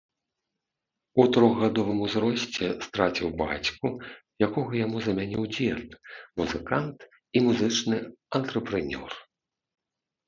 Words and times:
У 1.23 1.25
трохгадовым 1.35 1.99
узросце 2.05 2.69
страціў 2.87 3.29
бацьку, 3.41 3.87
якога 4.47 4.71
яму 4.85 4.97
замяніў 5.09 5.43
дзед, 5.55 5.89
музыкант 6.43 6.97
і 7.35 7.45
музычны 7.49 7.97
антрэпрэнёр. 8.41 9.11